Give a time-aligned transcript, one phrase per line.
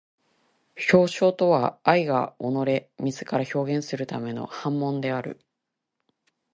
[0.91, 5.39] 表象とは愛が己れ自ら表現するための煩悶である。